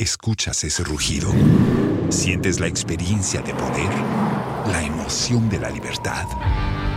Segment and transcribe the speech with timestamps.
[0.00, 1.28] ¿Escuchas ese rugido?
[2.08, 3.90] ¿Sientes la experiencia de poder?
[4.70, 6.24] ¿La emoción de la libertad?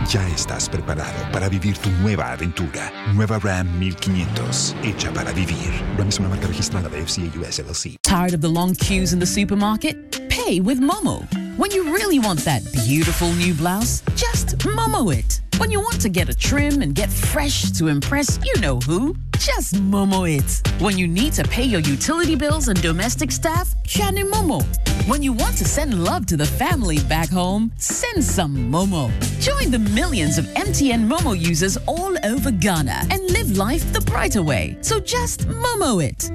[0.08, 2.92] Ya estás preparado para vivir tu nueva aventura.
[3.12, 5.72] Nueva Ram 1500, hecha para vivir.
[5.98, 7.96] Ram es una marca registrada de FCA US LLC.
[8.02, 9.96] Tired of the long queues in the supermarket?
[10.28, 11.26] Pay with Momo.
[11.56, 15.40] When you really want that beautiful new blouse, just Momo it.
[15.58, 19.14] When you want to get a trim and get fresh to impress you know who,
[19.36, 20.66] just Momo it.
[20.80, 24.64] When you need to pay your utility bills and domestic staff, Shani Momo.
[25.06, 29.10] When you want to send love to the family back home, send some Momo.
[29.40, 34.42] Join the millions of MTN Momo users all over Ghana and live life the brighter
[34.42, 34.78] way.
[34.80, 36.30] So just Momo it.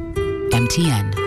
[0.52, 1.27] MTN.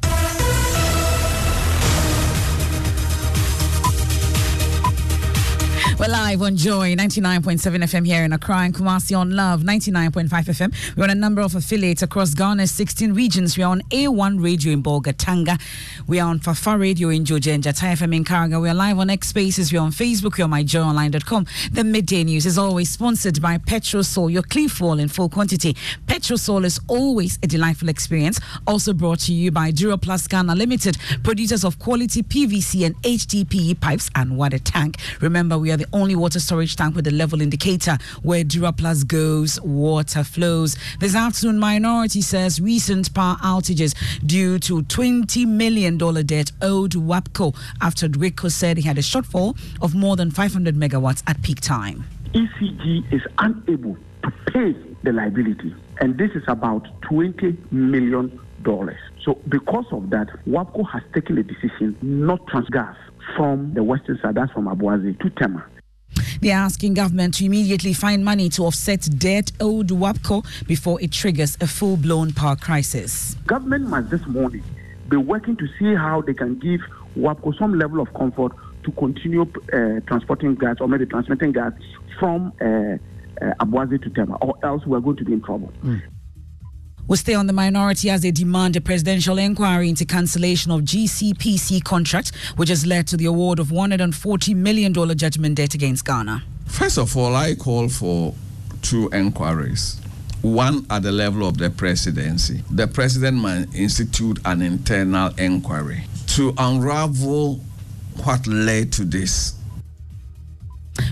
[6.01, 10.97] We're live on Joy 99.7 FM here in Accra and Kumasi on Love 99.5 FM.
[10.97, 13.55] We're on a number of affiliates across Ghana's 16 regions.
[13.55, 15.61] We're on A1 Radio in Bolgatanga.
[16.07, 18.59] We are on Fafa Radio in Joja and Jatai FM in Karaga.
[18.59, 19.71] We are live on X Spaces.
[19.71, 20.39] We're on Facebook.
[20.39, 21.45] We're on myjoyonline.com.
[21.71, 25.75] The midday news is always sponsored by Petrosol, your clean fuel in full quantity.
[26.07, 28.39] Petrosol is always a delightful experience.
[28.65, 34.09] Also brought to you by Duraplus Ghana Limited, producers of quality PVC and HDPE pipes
[34.15, 34.97] and water tank.
[35.21, 39.59] Remember, we are the only water storage tank with a level indicator where Duraplus goes,
[39.61, 40.77] water flows.
[40.99, 47.55] This afternoon, Minority says recent power outages due to $20 million debt owed to WAPCO
[47.81, 52.03] after GridCo said he had a shortfall of more than 500 megawatts at peak time.
[52.33, 54.73] ECG is unable to pay
[55.03, 58.39] the liability, and this is about $20 million.
[59.25, 62.95] So, because of that, WAPCO has taken a decision not to transgas
[63.35, 65.65] from the western side, that's from Aboadze to Tema.
[66.41, 71.55] They're asking government to immediately find money to offset debt owed WAPCO before it triggers
[71.61, 73.35] a full blown power crisis.
[73.45, 74.63] Government must this morning
[75.07, 76.81] be working to see how they can give
[77.15, 78.53] WAPCO some level of comfort
[78.83, 81.73] to continue uh, transporting gas or maybe transmitting gas
[82.19, 85.71] from uh, uh, Aboadze to Tema, or else we're going to be in trouble.
[85.83, 86.01] Mm
[87.11, 91.83] will stay on the minority as they demand a presidential inquiry into cancellation of GCPC
[91.83, 96.41] contract, which has led to the award of $140 million judgment debt against Ghana.
[96.67, 98.33] First of all, I call for
[98.81, 99.99] two inquiries.
[100.41, 102.63] One at the level of the presidency.
[102.71, 107.59] The president might institute an internal inquiry to unravel
[108.23, 109.55] what led to this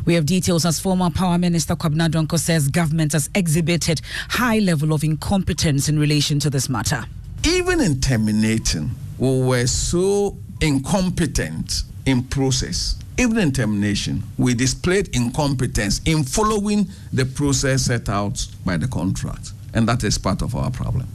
[0.06, 4.94] we have details as former Power Minister Kwabena Donkor says government has exhibited high level
[4.94, 7.06] of incompetence in relation to this matter.
[7.46, 12.96] Even in terminating, we were so incompetent in process.
[13.18, 19.52] Even in termination, we displayed incompetence in following the process set out by the contract.
[19.74, 21.08] And that is part of our problem.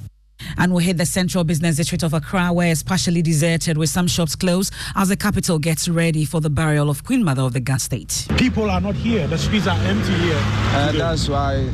[0.59, 4.07] And we hit the central business district of Accra, where it's partially deserted with some
[4.07, 7.61] shops closed as the capital gets ready for the burial of Queen Mother of the
[7.61, 8.27] Ga State.
[8.37, 9.27] People are not here.
[9.27, 10.41] The streets are empty here.
[10.41, 11.69] Uh, that's why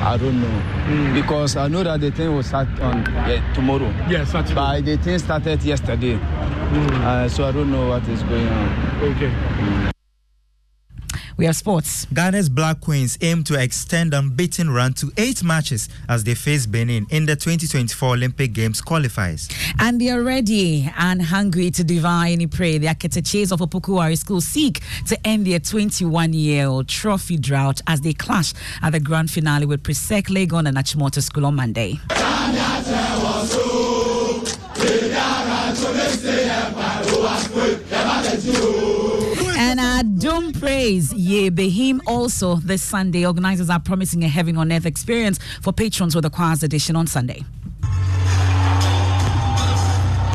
[0.00, 0.62] I don't know.
[0.86, 1.14] Mm.
[1.14, 3.90] Because I know that the thing will start on yeah, tomorrow.
[4.08, 4.54] Yes, Saturday.
[4.54, 6.16] But the thing started yesterday.
[6.16, 6.90] Mm.
[7.04, 9.02] Uh, so I don't know what is going on.
[9.02, 9.30] Okay.
[9.30, 9.90] Mm.
[11.40, 12.04] We have sports.
[12.12, 17.06] Ghana's Black Queens aim to extend unbeaten run to eight matches as they face Benin
[17.08, 19.50] in the 2024 Olympic Games qualifiers.
[19.78, 22.76] And they are ready and hungry to defy any prey.
[22.76, 28.52] The Aketeches of Opoku School seek to end their 21-year-old trophy drought as they clash
[28.82, 31.98] at the grand finale with Presec Legon and Achimota School on Monday.
[40.60, 43.24] Praise Ye Behim also this Sunday.
[43.24, 47.06] Organizers are promising a heaven on earth experience for patrons with the choir's edition on
[47.06, 47.44] Sunday.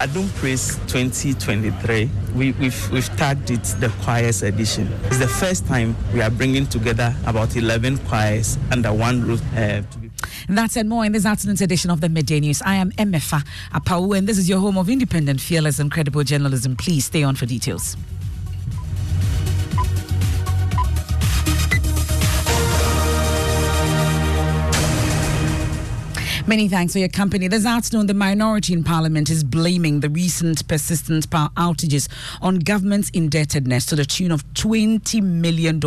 [0.01, 4.91] Adom Praise 2023, we, we've, we've tagged it the choirs edition.
[5.05, 9.41] It's the first time we are bringing together about 11 choirs under one roof.
[9.55, 9.83] Uh,
[10.49, 12.63] that's and more in this afternoon's edition of the Midday News.
[12.63, 16.75] I am Emefa Apawu, and this is your home of independent, fearless, and credible journalism.
[16.75, 17.95] Please stay on for details.
[26.47, 27.47] Many thanks for your company.
[27.47, 32.07] This afternoon, the minority in Parliament is blaming the recent persistent power outages
[32.39, 35.81] on government's indebtedness to the tune of $20 million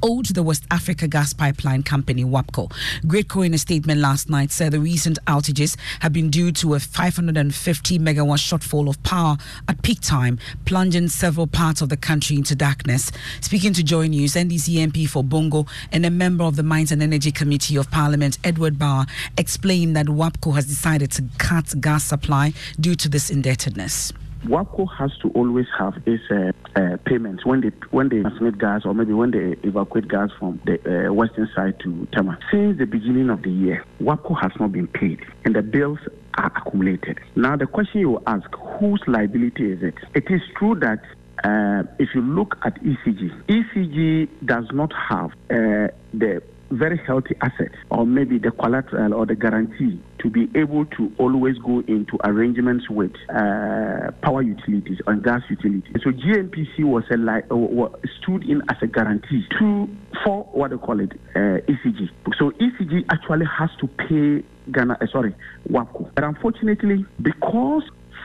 [0.00, 2.70] owed to the West Africa Gas Pipeline Company, WAPCO.
[3.06, 6.78] GridCo, in a statement last night, said the recent outages have been due to a
[6.78, 9.36] 550 megawatt shortfall of power
[9.66, 13.10] at peak time, plunging several parts of the country into darkness.
[13.40, 17.02] Speaking to Joy News, NDC MP for Bongo and a member of the Mines and
[17.02, 22.52] Energy Committee of Parliament, Edward Bawa, explained that WAPCO has decided to cut gas supply
[22.80, 24.12] due to this indebtedness?
[24.44, 28.82] WAPCO has to always have its uh, uh, payments when they when they transmit gas
[28.84, 32.38] or maybe when they evacuate gas from the uh, western side to Tema.
[32.50, 35.98] Since the beginning of the year, WAPCO has not been paid, and the bills
[36.36, 37.18] are accumulated.
[37.34, 38.48] Now the question you ask,
[38.78, 39.94] whose liability is it?
[40.14, 41.00] It is true that
[41.44, 47.72] uh, if you look at ECG, ECG does not have uh, the very healthy asset
[47.90, 52.88] or maybe the collateral or the guarantee to be able to always go into arrangements
[52.90, 55.92] with uh, power utilities and gas utilities.
[56.02, 57.88] So GNPC was a li- uh,
[58.20, 59.88] stood in as a guarantee to
[60.24, 62.10] for what they call it uh, ECG.
[62.38, 65.34] So ECG actually has to pay Ghana, uh, sorry,
[65.70, 66.10] WAPCO.
[66.14, 67.84] But unfortunately, because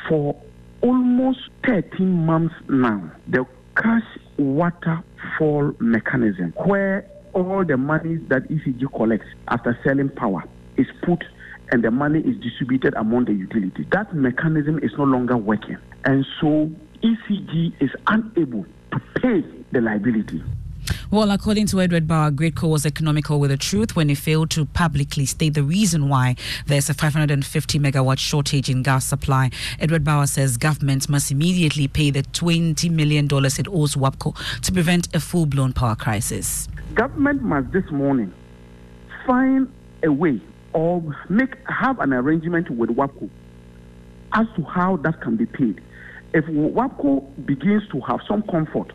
[0.09, 0.35] for
[0.81, 3.45] almost 13 months now, the
[3.77, 4.03] cash
[4.37, 10.43] waterfall mechanism where all the money that ECG collects after selling power
[10.77, 11.23] is put
[11.71, 13.85] and the money is distributed among the utilities.
[13.91, 15.77] That mechanism is no longer working.
[16.05, 16.69] And so
[17.01, 20.43] ECG is unable to pay the liability.
[21.09, 24.65] Well, according to Edward Bawa, GridCo was economical with the truth when it failed to
[24.65, 26.35] publicly state the reason why
[26.65, 29.49] there's a 550 megawatt shortage in gas supply.
[29.79, 35.13] Edward Bawa says government must immediately pay the $20 million it owes WAPCO to prevent
[35.15, 36.67] a full blown power crisis.
[36.93, 38.31] Government must this morning
[39.25, 39.71] find
[40.03, 40.39] a way
[40.73, 43.29] or make have an arrangement with WAPCO
[44.33, 45.81] as to how that can be paid.
[46.33, 48.91] If WAPCO begins to have some comfort,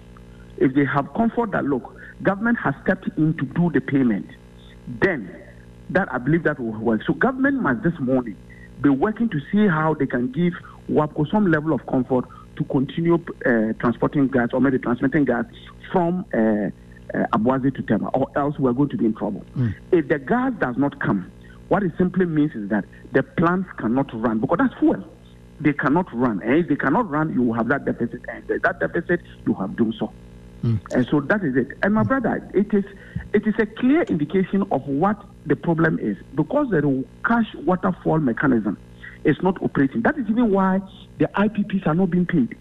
[0.59, 4.27] if they have comfort that look, government has stepped in to do the payment,
[4.87, 5.35] then
[5.91, 7.03] that I believe that will work.
[7.05, 8.37] So government must this morning
[8.81, 10.53] be working to see how they can give
[10.89, 15.47] WAPCO some level of comfort to continue uh, transporting gas or maybe transmitting gas
[15.91, 16.71] from uh,
[17.15, 19.45] uh, Aboadze to Tema, or else we're going to be in trouble.
[19.57, 19.75] Mm.
[19.93, 21.31] If the gas does not come,
[21.69, 25.05] what it simply means is that the plants cannot run because that's fuel.
[25.61, 26.41] They cannot run.
[26.43, 28.23] And if they cannot run, you will have that deficit.
[28.29, 30.13] And that deficit, you have doom so.
[30.63, 30.81] Mm.
[30.93, 31.69] And so that is it.
[31.83, 32.85] And my brother, it is
[33.33, 38.79] it is a clear indication of what the problem is because the cash waterfall mechanism
[39.25, 40.03] is not operating.
[40.03, 40.81] That is even why
[41.19, 42.57] the IPPs are not being paid.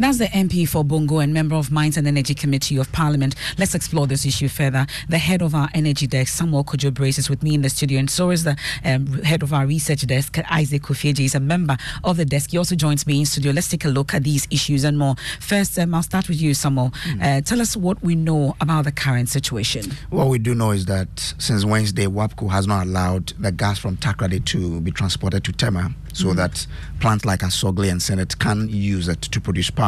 [0.00, 3.34] That's the MP for Bongo and member of Mines and Energy Committee of Parliament.
[3.58, 4.86] Let's explore this issue further.
[5.08, 7.98] The head of our energy desk, Samuel Kojo Brace, is with me in the studio,
[7.98, 11.40] and so is the um, head of our research desk, Isaac Kofi Agyei, is a
[11.40, 12.52] member of the desk.
[12.52, 13.50] He also joins me in studio.
[13.50, 15.16] Let's take a look at these issues and more.
[15.40, 16.90] First, um, I'll start with you, Samuel.
[16.90, 17.38] Mm.
[17.38, 19.96] Uh, tell us what we know about the current situation.
[20.10, 23.96] What we do know is that since Wednesday, WAPCO has not allowed the gas from
[23.96, 26.66] Takoradi to be transported to Tema so mm that
[27.00, 29.87] plants like Asogli and CENIT can use it to produce power.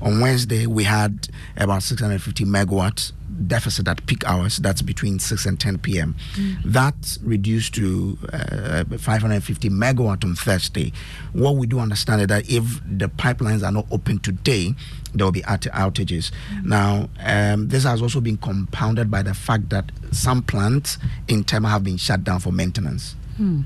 [0.00, 3.12] On Wednesday, we had about 650 megawatts
[3.46, 4.56] deficit at peak hours.
[4.58, 6.14] That's between 6 and 10 p.m.
[6.34, 10.92] mm That reduced to uh, 550 megawatt on Thursday.
[11.32, 14.74] What we do understand is that if the pipelines are not open today,
[15.14, 16.30] there will be outages.
[16.52, 21.44] mm Now, um, this has also been compounded by the fact that some plants in
[21.44, 23.14] Tema have been shut down for maintenance.
[23.38, 23.62] Hmm.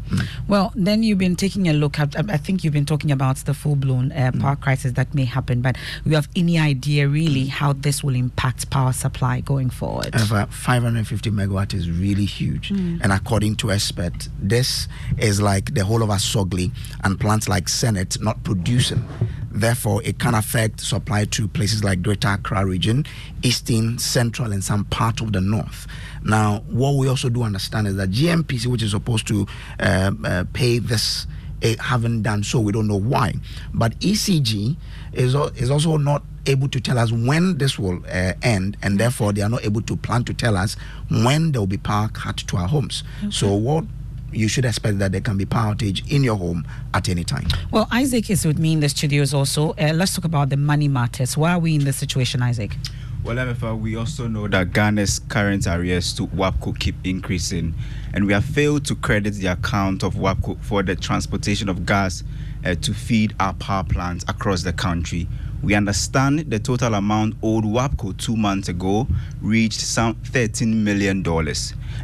[0.48, 3.54] Well, then you've been taking a look at, I think you've been talking about the
[3.54, 4.40] full blown uh, hmm.
[4.40, 8.70] power crisis that may happen, but you have any idea really how this will impact
[8.70, 10.10] power supply going forward?
[10.12, 12.70] Uh, 550 megawatt is really huge.
[12.70, 13.00] Mm.
[13.02, 14.88] And according to experts, this
[15.18, 16.70] is like the whole of Asogli
[17.04, 19.04] and plants like CENIT not producing.
[19.50, 23.04] Therefore, it can affect supply to places like Greater Accra region,
[23.42, 25.86] Eastern, Central, and some part of the North.
[26.24, 29.46] Now, what we also do understand is that GNPC, which is supposed to
[29.80, 31.26] uh, uh, pay this,
[31.62, 32.60] uh, haven't done so.
[32.60, 33.34] We don't know why.
[33.72, 34.76] But ECG
[35.12, 39.32] is, is also not able to tell us when this will uh, end, and therefore
[39.32, 40.76] they are not able to plan to tell us
[41.10, 43.04] when there will be power cut to our homes.
[43.22, 43.30] Okay.
[43.30, 43.84] So what
[44.32, 47.46] you should expect that there can be power outage in your home at any time.
[47.70, 49.70] Well, Isaac is with me in the studios also.
[49.72, 51.36] Uh, let's talk about the money matters.
[51.36, 52.76] Why are we in this situation, Isaac?
[53.24, 57.72] Well, Emefa, we also know that Ghana's current arrears to WAPCO keep increasing,
[58.12, 62.24] and we have failed to credit the account of WAPCO for the transportation of gas
[62.64, 65.28] uh, to feed our power plants across the country.
[65.62, 69.06] We understand the total amount owed WAPCO two months ago
[69.40, 71.22] reached some $13 million.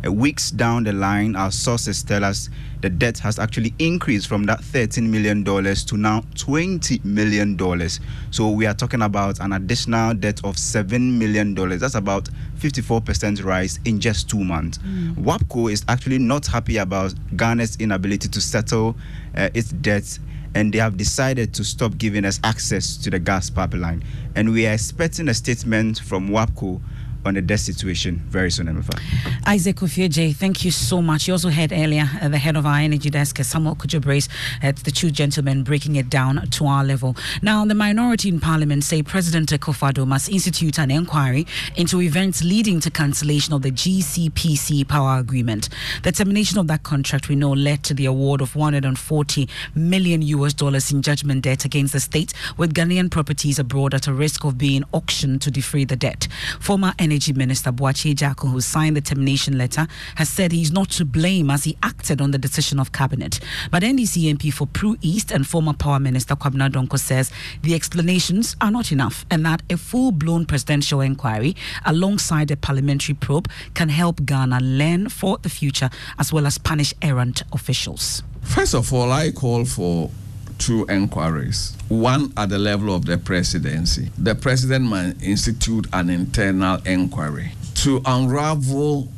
[0.05, 2.49] Weeks down the line, our sources tell us
[2.81, 7.89] the debt has actually increased from that $13 million to now $20 million.
[8.31, 11.55] So we are talking about an additional debt of $7 million.
[11.55, 12.29] That's about
[12.59, 14.79] 54% rise in just two months.
[14.79, 15.17] Mm.
[15.17, 18.97] WAPCO is actually not happy about Ghana's inability to settle
[19.37, 20.21] uh, its debts
[20.55, 24.03] and they have decided to stop giving us access to the gas pipeline.
[24.35, 26.81] And we are expecting a statement from WAPCO
[27.25, 28.99] on the death situation very soon, Emefa.
[29.47, 31.27] Isaac Ofieje, thank you so much.
[31.27, 34.29] You also heard earlier uh, the head of our energy desk, Samuel Kojo Brace,
[34.63, 37.17] uh, the two gentlemen breaking it down to our level.
[37.43, 41.47] Now, the minority in parliament say President Akufo-Addo must institute an inquiry
[41.77, 45.69] into events leading to cancellation of the GCPC power agreement.
[46.03, 50.55] The termination of that contract, we know, led to the award of 140 million US
[50.55, 54.57] dollars in judgment debt against the state, with Ghanaian properties abroad at a risk of
[54.59, 56.29] being auctioned to defray the debt.
[56.61, 59.87] Former Energy Minister Boakye Agyarko, who signed the termination letter,
[60.17, 63.41] has said he's not to blame as he acted on the decision of cabinet.
[63.71, 68.57] But NDC MP for Pru East and former Power Minister Kwabena Donkor says the explanations
[68.61, 74.27] are not enough and that a full-blown presidential inquiry alongside a parliamentary probe can help
[74.27, 75.89] Ghana learn for the future
[76.19, 78.23] as well as punish errant officials.
[78.43, 80.11] First of all, I call for
[80.59, 81.77] two inquiries.
[81.89, 84.11] One at the level of the presidency.
[84.19, 89.09] The president might institute an internal inquiry to unravel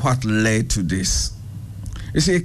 [0.00, 1.32] what led to this.
[2.14, 2.42] You see,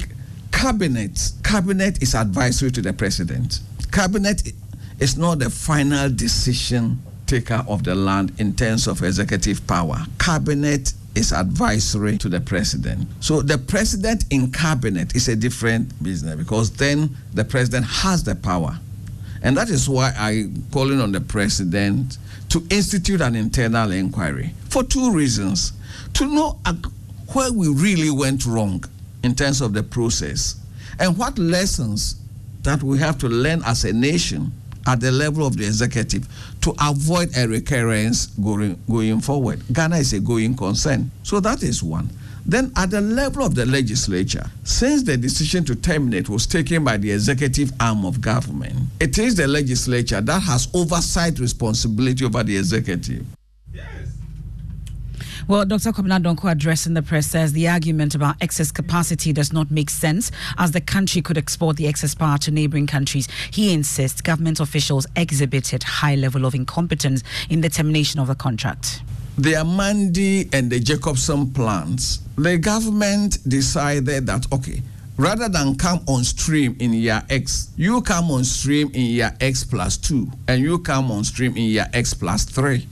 [0.52, 3.60] cabinet cabinet is advisory to the president.
[3.92, 4.52] Cabinet
[5.00, 9.98] is not the final decision taker of the land in terms of executive power.
[10.20, 13.08] Cabinet is advisory to the president.
[13.20, 18.36] So the president in cabinet is a different business because then the president has the
[18.36, 18.80] power.
[19.44, 22.18] And that is why I'm calling on the president
[22.50, 25.74] to institute an internal inquiry for two reasons.
[26.16, 26.60] To know
[27.34, 28.84] where we really went wrong
[29.24, 30.56] in terms of the process
[31.00, 32.16] and what lessons
[32.62, 34.52] that we have to learn as a nation
[34.88, 36.28] at the level of the executive
[36.64, 39.62] to avoid a recurrence going, going forward.
[39.72, 41.12] Ghana is a going concern.
[41.24, 42.10] So that is one.
[42.46, 46.98] Then, at the level of the legislature, since the decision to terminate was taken by
[46.98, 52.58] the executive arm of government, it is the legislature that has oversight responsibility over the
[52.58, 53.26] executive.
[55.46, 55.92] Well, Dr.
[55.92, 60.32] Kwabena Donkor addressing the press says the argument about excess capacity does not make sense
[60.58, 63.28] as the country could export the excess power to neighboring countries.
[63.52, 69.02] He insists government officials exhibited high level of incompetence in the termination of the contract.
[69.38, 74.82] The Amandi and the Jacobsen plants, the government decided that, okay,
[75.18, 79.66] rather than come on stream in year X, you come on stream in year X
[79.66, 82.88] plus 2, and you come on stream in year X plus 3.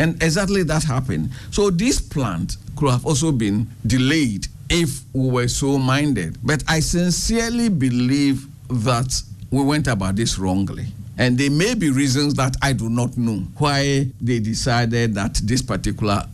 [0.00, 1.30] And exactly that happened.
[1.50, 6.38] So this plant could have also been delayed if we were so minded.
[6.42, 10.86] But I sincerely believe that we went about this wrongly.
[11.18, 15.60] And there may be reasons that I do not know why they decided that this
[15.60, 16.24] particular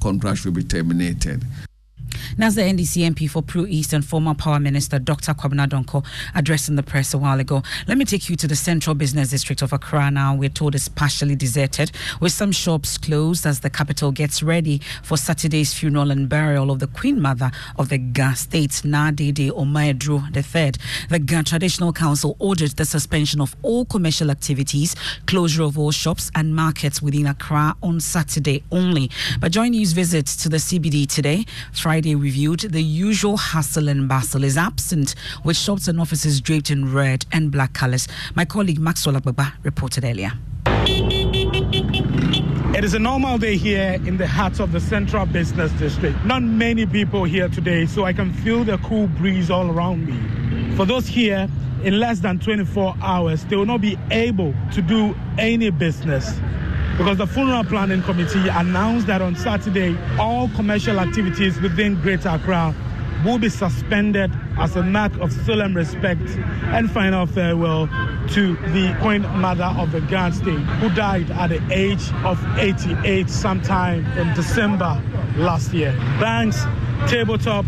[0.00, 1.42] contract should be terminated.
[2.36, 5.34] That's the NDC MP for Pru East and former Power Minister Dr.
[5.34, 7.62] Kwabena Donkor addressing the press a while ago.
[7.86, 10.34] Let me take you to the Central Business District of Accra now.
[10.34, 15.16] We're told it's partially deserted, with some shops closed as the capital gets ready for
[15.16, 20.34] Saturday's funeral and burial of the Queen Mother of the Ga State, Naa Dedei Omaedru
[20.36, 20.72] III.
[21.08, 24.94] The Ga Traditional Council ordered the suspension of all commercial activities,
[25.26, 29.10] closure of all shops and markets within Accra on Saturday only.
[29.40, 34.08] But Joy News visits to the CBD today, Friday, we reviewed, the usual hustle and
[34.08, 38.08] bustle is absent, with shops and offices draped in red and black colors.
[38.34, 40.32] My colleague Maxwell Agbagba reported earlier.
[42.74, 46.16] It is a normal day here in the heart of the Central Business District.
[46.24, 50.76] Not many people here today, so I can feel the cool breeze all around me.
[50.76, 51.46] For those here,
[51.84, 56.38] in less than 24 hours, they will not be able to do any business
[56.98, 62.74] because the funeral planning committee announced that on Saturday, all commercial activities within Greater Accra
[63.24, 66.20] will be suspended as a mark of solemn respect
[66.72, 67.86] and final farewell
[68.30, 73.30] to the Queen Mother of the Ghana State, who died at the age of 88
[73.30, 75.00] sometime in December
[75.36, 75.92] last year.
[76.18, 76.64] Banks,
[77.06, 77.64] tabletop,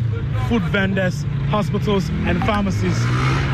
[0.48, 2.98] food vendors, hospitals, and pharmacies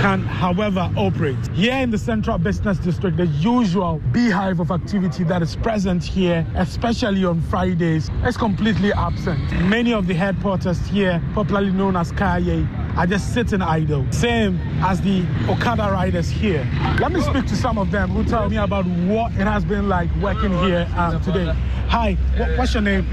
[0.00, 1.36] can, however, operate.
[1.54, 6.46] Here in the Central Business District, the usual beehive of activity that is present here,
[6.54, 9.40] especially on Fridays, is completely absent.
[9.62, 14.06] Many of the headquarters here, popularly known as Kaye, are just sitting idle.
[14.12, 16.68] Same as the Okada riders here.
[17.00, 19.88] Let me speak to some of them who tell me about what it has been
[19.88, 21.52] like working here um, today.
[21.88, 23.06] Hi, what, what's your name?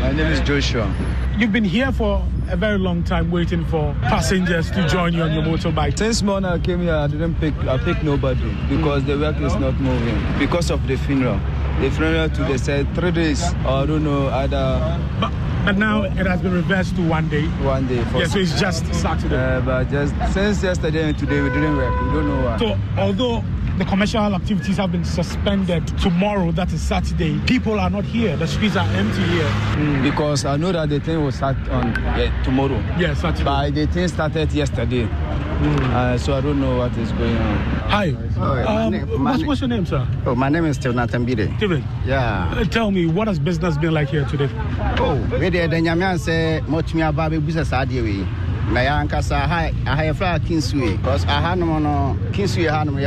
[0.00, 0.92] My name is Joshua.
[1.38, 5.34] You've been here for a very long time waiting for passengers to join you on
[5.34, 5.98] your motorbike.
[5.98, 9.54] Since morning I came here, I didn't pick, I picked nobody because the work is
[9.56, 11.38] not moving because of the funeral.
[11.80, 14.98] The funeral to today said three days, or I don't know, either.
[15.20, 15.30] But,
[15.66, 17.44] but now it has been reversed to one day.
[17.62, 17.96] One day.
[17.96, 19.36] yeah, so it's just Saturday.
[19.36, 22.00] Uh, but just since yesterday and today we didn't work.
[22.00, 22.56] We don't know why.
[22.56, 23.44] So although
[23.78, 27.38] the commercial activities have been suspended tomorrow, that is Saturday.
[27.46, 28.36] People are not here.
[28.36, 29.44] The streets are empty here.
[29.76, 32.78] Mm, because I know that the thing will start on yeah, tomorrow.
[32.98, 33.44] Yeah, Saturday.
[33.44, 35.02] But the thing started yesterday.
[35.04, 35.80] Mm.
[35.92, 37.56] Uh, so I don't know what is going on.
[37.90, 38.14] Hi.
[38.38, 40.06] Oh, um, name, what's, what's, your name, sir?
[40.24, 41.54] Oh, my name is Steven Atambide.
[41.58, 41.84] Steven.
[42.06, 42.50] Yeah.
[42.56, 44.48] Uh, tell me, what has business been like here today?
[44.98, 48.26] Oh, we did the Nyamian say, much me about business idea.
[48.72, 53.06] Na ya ankasa ha ha yɛfrɛ Kingsway because aha no no Kingsway ha no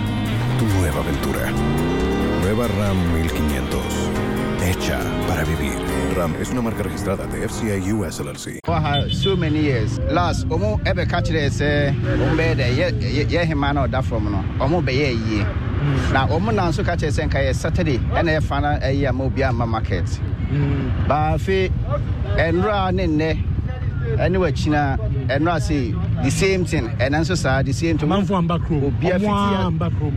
[0.61, 1.49] tu nueva aventura.
[2.41, 3.81] Nueva RAM 1500
[4.61, 5.73] hecha para vivir.
[6.15, 8.59] Ram es una marca registrada de FCA US LLC.
[8.63, 9.97] For so many years.
[10.11, 11.95] Last, omo ebe catch there say,
[12.29, 14.43] ombe de ye ye hima na oda from no.
[14.63, 15.43] Omo be ye yie.
[16.13, 19.43] Na omo na nso catch say nka ye Saturday na ye fana ayi ama obi
[19.43, 20.05] ama market.
[21.07, 21.71] Ba fe
[22.37, 23.45] enra ne ne
[24.17, 26.87] ɛne wakyina ɛno ase the same thing.
[26.89, 28.09] Ɛna nso saa the same thing.
[28.09, 29.19] Manfo amba kurom obia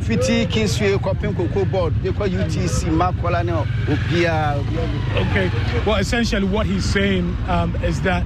[0.00, 2.02] fiti fiti kingsway kɔpem koko board.
[2.02, 4.56] De kɔ utc makola ne obia.
[5.28, 5.50] Okay.
[5.86, 8.24] Well essentially what he's saying um, is that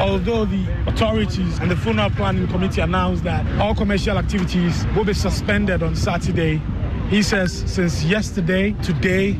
[0.00, 5.14] although the authorities and the funeral planning committee announced that all commercial activities will be
[5.14, 6.60] suspended on saturday
[7.08, 9.36] he says since yesterday today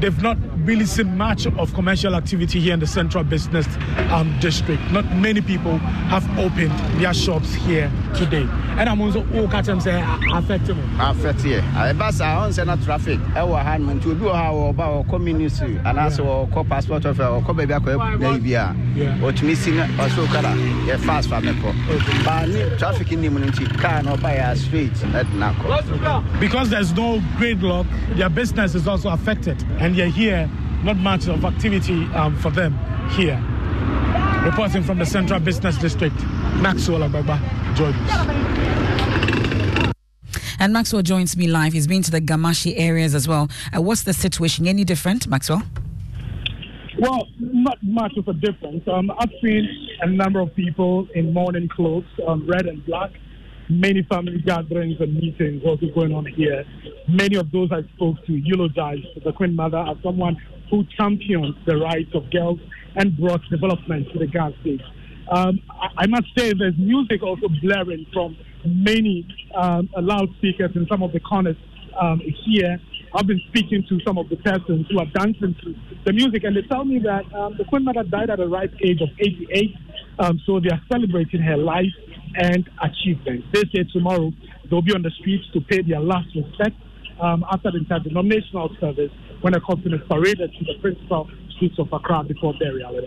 [0.00, 0.36] they've not
[0.68, 3.66] really seen much of commercial activity here in the central business
[4.10, 4.82] um, district.
[4.92, 8.46] Not many people have opened their shops here today.
[8.76, 10.78] And I'm also all catch them say affect them.
[11.00, 11.64] Affect here.
[11.74, 13.18] I pass on say not traffic.
[13.34, 17.40] I will hand me to do how about community and also call passport of or
[17.40, 17.74] call baby
[18.18, 18.54] maybe
[19.24, 20.54] or to missing or so kara.
[20.84, 21.52] Yeah, fast for me.
[22.24, 26.40] But traffic in the car no buy a street at Nako.
[26.40, 27.86] Because there's no gridlock,
[28.18, 29.62] their business is also affected.
[29.80, 30.50] And you're here
[30.82, 32.78] not much of activity um, for them
[33.10, 33.42] here.
[34.44, 36.14] Reporting from the Central Business District,
[36.56, 37.38] Maxwell Agbagba
[37.74, 37.96] joins.
[40.60, 41.72] And Maxwell joins me live.
[41.72, 43.48] He's been to the Ga Mashie areas as well.
[43.76, 44.66] Uh, what's the situation?
[44.66, 45.62] Any different, Maxwell?
[46.98, 48.82] Well, not much of a difference.
[48.88, 49.68] Um, I've seen
[50.00, 53.10] a number of people in mourning clothes, um, red and black.
[53.68, 56.64] Many family gatherings and meetings also going on here.
[57.06, 60.36] Many of those I spoke to eulogized the Queen Mother as someone
[60.70, 62.60] who championed the rights of girls
[62.96, 64.80] and brought development to the Ghana state.
[65.30, 65.60] Um,
[65.96, 71.20] I, must say there's music also blaring from many um, loudspeakers in some of the
[71.20, 71.56] corners
[72.00, 72.80] um, here.
[73.14, 76.56] I've been speaking to some of the persons who are dancing to the music, and
[76.56, 79.74] they tell me that um, the Queen Mother died at a ripe age of 88,
[80.18, 81.92] um, so they are celebrating her life
[82.36, 83.46] and achievements.
[83.52, 84.32] They say tomorrow
[84.70, 86.76] they'll be on the streets to pay their last respect
[87.20, 91.92] um, after the interdenominational service when a coffin is paraded to the principal streets of
[91.92, 93.06] Accra before burial.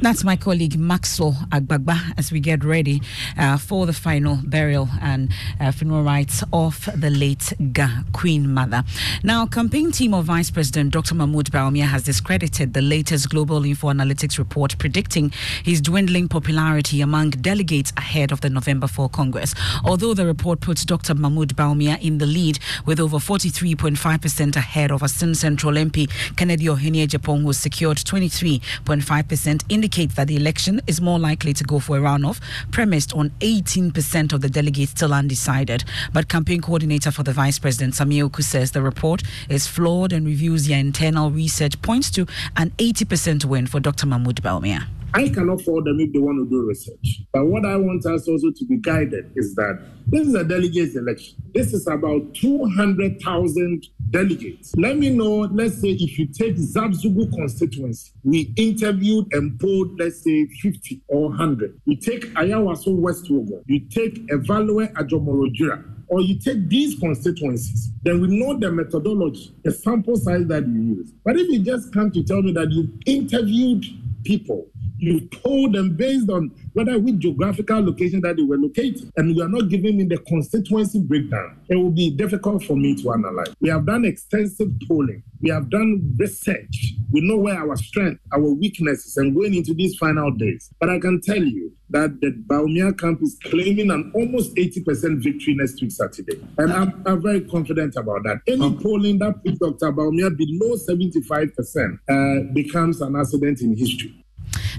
[0.00, 3.02] That's my colleague Maxwell Agbagba as we get ready
[3.36, 8.84] uh, for the final burial and uh, funeral rites of the late Ga Queen Mother.
[9.24, 11.14] Now, campaign team of Vice President Dr.
[11.16, 15.32] Mahmoud Bawumia has discredited the latest Global Info Analytics report predicting
[15.64, 19.54] his dwindling popularity among delegates ahead of the November 4 Congress.
[19.84, 21.14] Although the report puts Dr.
[21.14, 27.06] Mahmoud Bawumia in the lead with over 43.5% ahead of Asin Central MP Kennedy Ohene
[27.06, 31.98] Agyapong, who secured 23.5% president indicates that the election is more likely to go for
[31.98, 32.40] a runoff,
[32.72, 35.84] premised on 18% of the delegates still undecided.
[36.12, 40.26] But campaign coordinator for the vice president, Sammy Awuku, says the report is flawed and
[40.26, 44.06] reviews their internal research points to an 80% win for Dr.
[44.06, 44.97] Mahmoud Bawumia.
[45.14, 47.22] I cannot fault them if they want to do research.
[47.32, 50.96] But what I want us also to be guided is that this is a delegates
[50.96, 51.36] election.
[51.54, 54.74] This is about 200,000 delegates.
[54.76, 60.22] Let me know, let's say if you take Zabzugu constituency, we interviewed and polled, let's
[60.22, 61.80] say 50 or 100.
[61.86, 68.20] You take Ayawaso West Wuogon, you take Evaluate Ajomorojira, or you take these constituencies, then
[68.20, 71.12] we know the methodology, the sample size that you use.
[71.24, 73.84] But if you just come to tell me that you interviewed
[74.24, 74.66] people
[74.98, 79.42] you told them based on whether which geographical location that they were located, and you
[79.42, 81.60] are not giving me the constituency breakdown.
[81.68, 83.54] It will be difficult for me to analyze.
[83.60, 85.22] We have done extensive polling.
[85.40, 86.94] We have done research.
[87.10, 90.70] We know where our strength, our weaknesses, and going into these final days.
[90.80, 95.54] But I can tell you that the Bawumia camp is claiming an almost 80% victory
[95.54, 96.40] next week, Saturday.
[96.58, 98.40] And I'm, I'm very confident about that.
[98.46, 99.92] Any polling that puts Dr.
[99.92, 104.24] Bawumia below 75% uh, becomes an accident in history.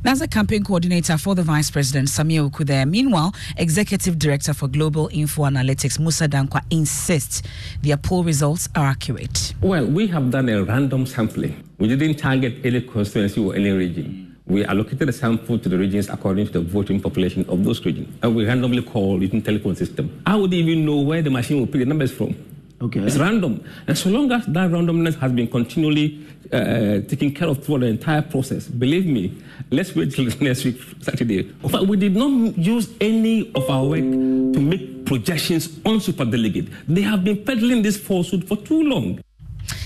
[0.04, 2.86] The campaign coordinator for the Vice President, Samia Oku there.
[2.86, 7.42] Meanwhile, Executive Director for Global Info Analytics, Musa Dankwa, insists
[7.82, 9.54] their poll results are accurate.
[9.62, 11.64] Well, we have done a random sampling.
[11.78, 14.38] We didn't target any constituency or any region.
[14.46, 18.10] We allocated a sample to the regions according to the voting population of those regions.
[18.24, 20.22] And we randomly called using telephone system.
[20.26, 22.36] I would even know where the machine will pick the numbers from.
[22.82, 23.02] Okay.
[23.02, 23.64] It's random.
[23.88, 27.88] And so long as that randomness has been continually uh, taken care of throughout the
[27.88, 29.38] entire process, believe me,
[29.70, 31.40] let's wait till next week, Saturday.
[31.62, 36.72] In fact, we did not use any of our work to make projections on superdelegate.
[36.88, 39.20] They have been peddling this falsehood for too long.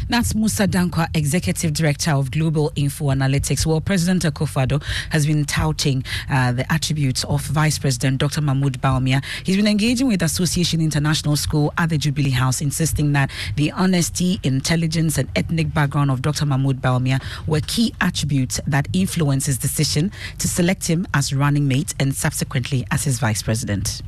[0.09, 3.65] That's Musa Dankwa, Executive Director of Global Info Analytics.
[3.65, 8.41] Well, President Akufo-Addo has been touting uh, the attributes of Vice President Dr.
[8.41, 9.23] Mahmoud Bawumia.
[9.45, 14.39] He's been engaging with Association International School at the Jubilee House, insisting that the honesty,
[14.43, 16.45] intelligence, and ethnic background of Dr.
[16.45, 21.93] Mahmoud Bawumia were key attributes that influenced his decision to select him as running mate
[21.99, 24.01] and subsequently as his vice president.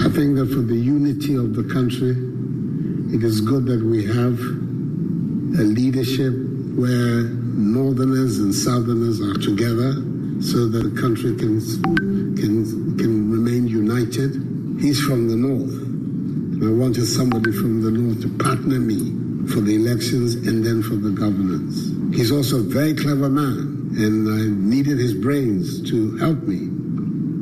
[0.00, 2.16] I think that for the unity of the country,
[3.14, 4.40] it is good that we have
[5.60, 6.32] a leadership
[6.72, 9.92] where northerners and southerners are together
[10.40, 11.60] so that the country can,
[12.34, 14.80] can, can remain united.
[14.80, 15.76] He's from the north.
[16.64, 19.12] I wanted somebody from the north to partner me
[19.52, 21.92] for the elections and then for the governance.
[22.16, 26.79] He's also a very clever man, and I needed his brains to help me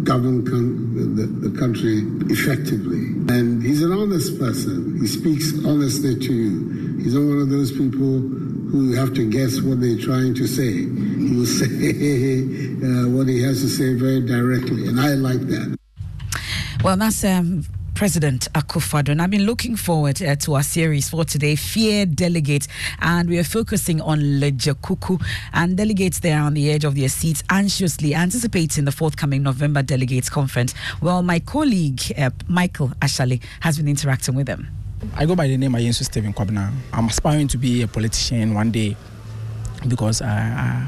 [0.09, 2.01] govern the, the country
[2.33, 3.13] effectively.
[3.29, 4.99] And he's an honest person.
[4.99, 6.97] He speaks honestly to you.
[7.03, 8.19] He's not one of those people
[8.73, 10.73] who have to guess what they're trying to say.
[10.73, 11.69] He will say
[12.81, 15.77] uh, what he has to say very directly, and I like that.
[16.83, 17.65] Well, that's um,
[17.99, 19.09] President Akufo-Addo.
[19.09, 22.69] And I've been looking forward uh, to our series for today, Fear Delegates.
[23.01, 25.21] And we are focusing on Ledzokuku.
[25.53, 30.31] And delegates there on the edge of their seats, anxiously anticipating the forthcoming November Delegates
[30.31, 30.75] Conference.
[31.03, 34.69] Well, my colleague, uh, Michael Ashali, has been interacting with them.
[35.17, 36.73] I go by the name Ayensu Stephen Kwabena.
[36.93, 38.97] I'm aspiring to be a politician one day
[39.89, 40.87] because I,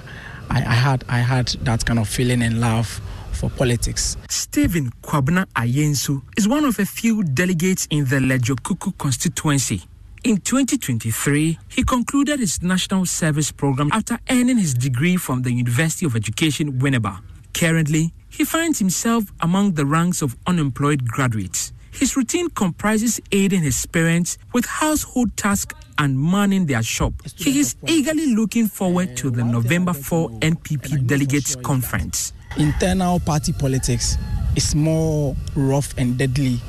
[0.50, 3.00] I, I, had, I had that kind of feeling and love
[3.32, 4.16] for politics.
[4.28, 9.82] Stephen Kwabena Ayensu is one of a few delegates in the Ledzokuku constituency.
[10.24, 16.04] In 2023, he concluded his national service program after earning his degree from the University
[16.04, 17.20] of Education, Winneba.
[17.54, 21.72] Currently, he finds himself among the ranks of unemployed graduates.
[21.92, 27.12] His routine comprises aiding his parents with household tasks and manning their shop.
[27.37, 34.16] He is eagerly looking forward to the November 4 NPP Delegates Conference internal party politics
[34.57, 36.61] is more rough and deadly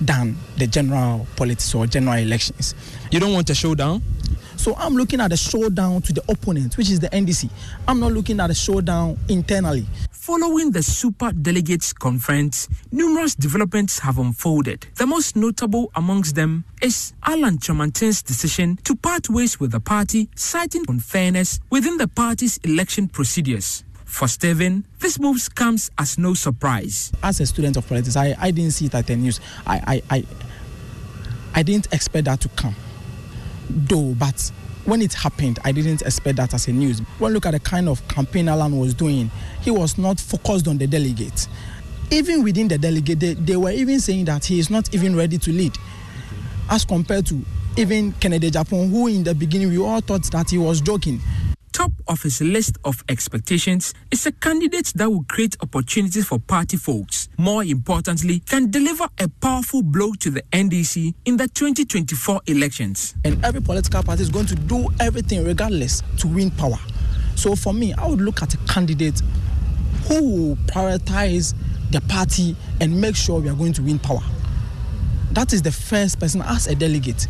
[0.00, 2.74] than the general politics or general elections.
[3.10, 4.02] You don't want a showdown?
[4.58, 7.48] So I'm looking at a showdown to the opponent, which is the NDC.
[7.86, 9.86] I'm not looking at a showdown internally.
[10.10, 14.88] Following the Super Delegates Conference, numerous developments have unfolded.
[14.96, 20.28] The most notable amongst them is Alan Kyerematen's decision to part ways with the party,
[20.34, 23.84] citing unfairness within the party's election procedures.
[24.06, 27.12] For Stephen, this move comes as no surprise.
[27.22, 29.38] As a student of politics, I, I didn't see it at the news.
[29.64, 30.24] I, I, I,
[31.54, 32.74] I didn't expect that to come.
[33.70, 34.50] Though, but
[34.84, 37.00] when it happened, I didn't expect that as a news.
[37.18, 40.78] When look at the kind of campaign Alan was doing, he was not focused on
[40.78, 41.48] the delegates.
[42.10, 45.36] Even within the delegate, they, they were even saying that he is not even ready
[45.36, 45.76] to lead,
[46.70, 47.42] as compared to
[47.76, 51.20] even Kennedy Agyapong, who in the beginning we all thought that he was joking.
[51.78, 56.76] Top of his list of expectations is a candidate that will create opportunities for party
[56.76, 57.28] folks.
[57.38, 63.14] More importantly, can deliver a powerful blow to the NDC in the 2024 elections.
[63.24, 66.80] And every political party is going to do everything regardless to win power.
[67.36, 69.22] So for me, I would look at a candidate
[70.08, 71.54] who will prioritize
[71.92, 74.24] the party and make sure we are going to win power.
[75.30, 77.28] That is the first person as a delegate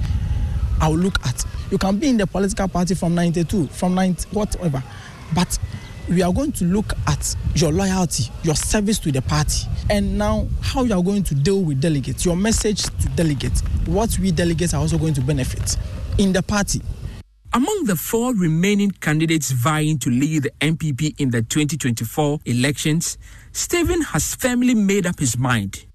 [0.81, 1.45] I will look at.
[1.71, 4.83] You can be in the political party from 92, from 90, whatever.
[5.35, 5.59] But
[6.09, 10.47] we are going to look at your loyalty, your service to the party, and now
[10.63, 14.73] how you are going to deal with delegates, your message to delegates, what we delegates
[14.73, 15.77] are also going to benefit
[16.17, 16.81] in the party.
[17.53, 23.19] Among the four remaining candidates vying to lead the NPP in the 2024 elections,
[23.53, 25.88] Stephen has firmly made up his mind.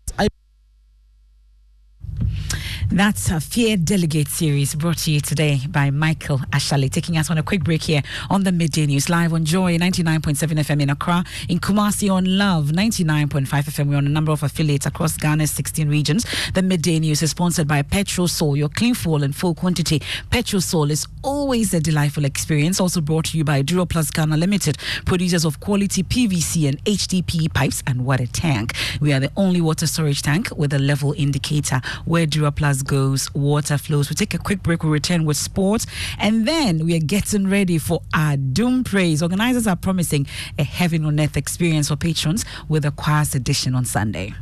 [2.93, 7.39] That's a Fear Delegate series brought to you today by Michael Ashali, taking us on
[7.39, 11.23] a quick break here on the Midday News, live on Joy 99.7 FM in Accra,
[11.49, 13.87] in Kumasi on Love 99.5 FM.
[13.87, 16.27] We're on a number of affiliates across Ghana's 16 regions.
[16.53, 19.99] The Midday News is sponsored by Petrosol, your clean fuel in full quantity.
[20.29, 22.79] Petrosol is always a delightful experience.
[22.79, 24.77] Also brought to you by Duraplus Ghana Limited,
[25.07, 28.73] producers of quality PVC and HDPE pipes and water tank.
[29.01, 33.77] We are the only water storage tank with a level indicator where Duraplus goes, water
[33.77, 34.09] flows.
[34.09, 35.85] We take a quick break, we return with sports,
[36.19, 39.21] and then we are getting ready for our Doom Praise.
[39.21, 43.85] Organizers are promising a heaven on earth experience for patrons with a choir's edition on
[43.85, 44.33] Sunday.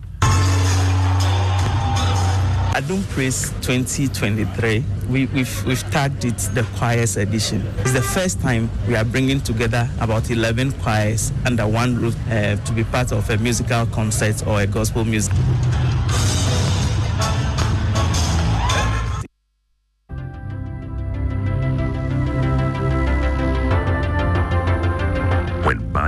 [2.74, 7.62] Adom Praise 2023, we, we've, we've tagged it the choirs edition.
[7.80, 12.56] It's the first time we are bringing together about 11 choirs under one roof uh,
[12.56, 15.34] to be part of a musical concert or a gospel music.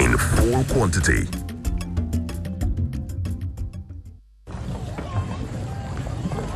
[0.00, 1.26] in full quantity.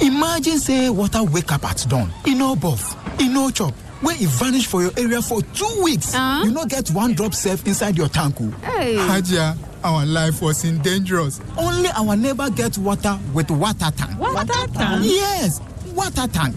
[0.00, 4.24] Imagine say water wake up at dawn, e no buff, e no chop, when e
[4.26, 6.14] vanish for your area for two weeks.
[6.14, 6.42] Uh?
[6.44, 8.38] You no get one drop safe inside your tank.
[8.62, 8.96] Hey.
[8.96, 11.40] Hajia, our life was in dangerous.
[11.59, 14.18] Only our neighbor get water with water tank.
[14.18, 15.05] Water tank?
[15.05, 15.61] Yes,
[15.94, 16.57] water tank.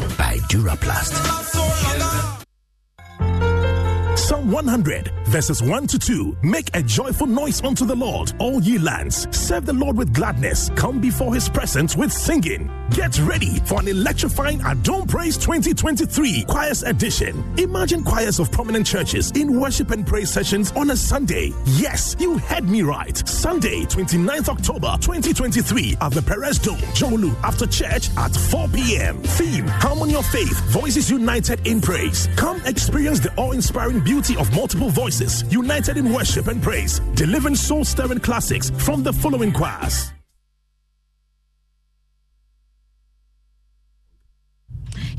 [0.51, 1.15] Duraplast.
[4.51, 6.37] 100, verses 1 to 2.
[6.43, 9.27] Make a joyful noise unto the Lord, all ye lands.
[9.35, 10.69] Serve the Lord with gladness.
[10.75, 12.69] Come before his presence with singing.
[12.91, 17.41] Get ready for an electrifying Adom Praise 2023 Choirs Edition.
[17.57, 21.53] Imagine choirs of prominent churches in worship and praise sessions on a Sunday.
[21.65, 23.25] Yes, you heard me right.
[23.25, 29.19] Sunday, 29th October 2023 at the Perez Dome, Jolu, after church at 4 p.m.
[29.19, 32.27] Theme Harmony of Faith, Voices United in Praise.
[32.35, 37.55] Come experience the awe inspiring beauty of multiple voices united in worship and praise, delivering
[37.55, 40.11] soul stirring classics from the following choirs.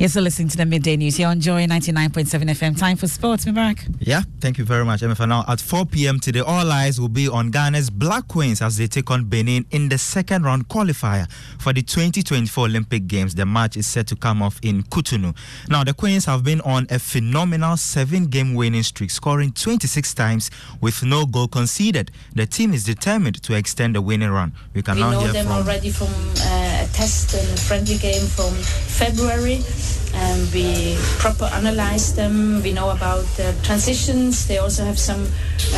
[0.03, 2.77] You're still listening to the midday news here on Joy 99.7 FM.
[2.77, 3.89] Time for sports, Mubarak.
[4.01, 5.29] Yeah, thank you very much, Emefa.
[5.29, 6.19] Now, at 4 p.m.
[6.19, 9.89] today, all eyes will be on Ghana's Black Queens as they take on Benin in
[9.89, 13.37] the second round qualifier for the 2024 Olympic Games.
[13.37, 15.37] The match is set to come off in Cotonou.
[15.69, 20.51] Now, the Queens have been on a phenomenal seven game winning streak, scoring 26 times
[20.81, 22.11] with no goal conceded.
[22.35, 24.53] The team is determined to extend the winning run.
[24.75, 25.55] We can we now know hear them from.
[25.59, 29.63] already from uh, a test and friendly game from February.
[30.15, 32.63] And we proper analyze them.
[32.63, 34.47] We know about the transitions.
[34.47, 35.27] They also have some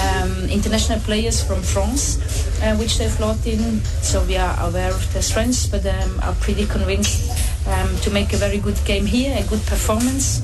[0.03, 2.19] um, international players from France,
[2.63, 3.81] uh, which they've brought in.
[4.03, 7.31] So we are aware of their strengths, but um, are pretty convinced
[7.67, 10.43] um, to make a very good game here, a good performance,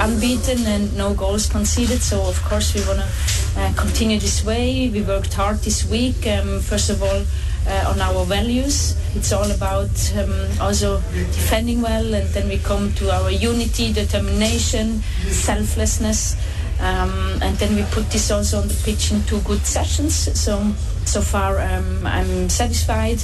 [0.00, 2.02] unbeaten and no goals conceded.
[2.02, 3.08] So of course we want to
[3.56, 4.88] uh, continue this way.
[4.90, 6.26] We worked hard this week.
[6.26, 7.22] Um, first of all,
[7.70, 8.96] uh, on our values.
[9.14, 11.00] It's all about um, also
[11.32, 16.36] defending well, and then we come to our unity, determination, selflessness,
[16.80, 20.14] um, and then we put this also on the pitch in two good sessions.
[20.38, 20.72] So
[21.04, 23.18] so far, um, I'm satisfied.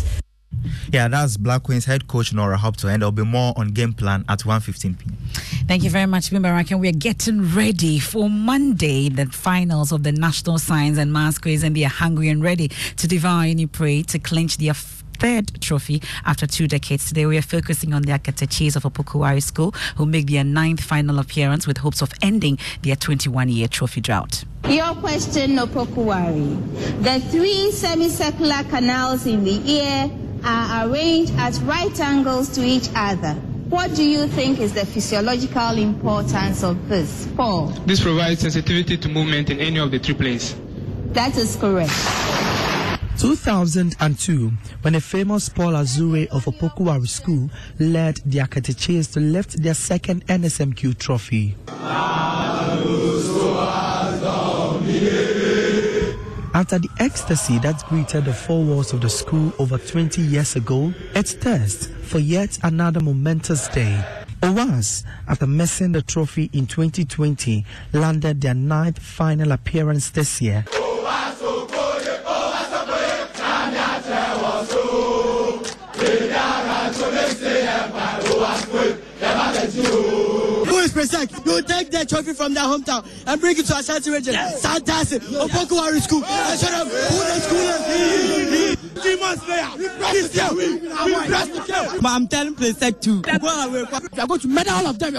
[0.92, 4.24] Yeah, that's Black Queens head coach Nora Häuptle, and there'll be more on game plan
[4.28, 5.16] at 1.15 p.m.
[5.66, 6.70] Thank you very much, Mubarak.
[6.70, 11.62] And we're getting ready for Monday, the finals of the National Science and Maths Quiz,
[11.62, 14.74] and they are hungry and ready to devour any prey to clinch their
[15.16, 17.08] third trophy after two decades.
[17.08, 20.80] Today, we are focusing on the Akatechis of Opoku Ware School, who make their ninth
[20.80, 24.44] final appearance with hopes of ending their 21 year trophy drought.
[24.68, 26.32] Your question, Opoku Ware.
[27.02, 30.10] The three semicircular canals in the ear
[30.46, 33.34] are arranged at right angles to each other.
[33.68, 37.28] What do you think is the physiological importance of this?
[37.36, 37.66] Paul.
[37.84, 40.54] This provides sensitivity to movement in any of the three planes.
[41.12, 41.90] That is correct.
[43.18, 49.60] 2002, when a famous Paul Azure of Opoku Ware School led the Akatakyie to lift
[49.60, 51.56] their second NSMQ trophy.
[56.56, 60.94] After the ecstasy that greeted the four walls of the school over 20 years ago,
[61.14, 64.02] it's thirst for yet another momentous day.
[64.42, 70.64] OWASS, after missing the trophy in 2020, landed their ninth final appearance this year.
[80.96, 81.46] Who is present?
[81.46, 84.32] You take the trophy from their hometown and bring it to Ashanti region.
[84.32, 84.62] Yes.
[84.62, 85.20] Fantastic.
[85.24, 86.24] Opoku Ware school.
[86.24, 88.76] And show them who the school is.
[89.02, 90.56] Three months later, we press the game.
[90.56, 92.06] We the game.
[92.06, 93.20] I'm telling Presec too.
[93.20, 93.84] Go away.
[94.14, 95.18] We are going to medal all of them.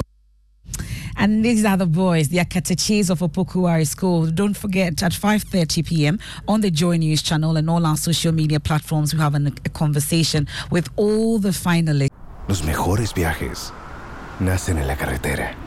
[1.16, 4.26] And these are the boys, the Akatakyie of Opoku Ware School.
[4.28, 6.20] Don't forget, at 5.30 p.m.
[6.48, 9.70] on the Joy News channel and all our social media platforms, we have an, a
[9.70, 12.10] conversation with all the finalists.
[12.48, 13.72] Los mejores viajes
[14.40, 15.67] nacen en la carretera.